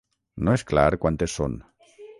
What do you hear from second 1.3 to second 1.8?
són.